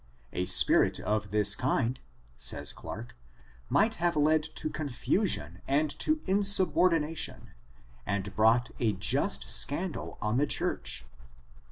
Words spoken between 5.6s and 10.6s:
and to insubordination^ and brought a jxist scandal on the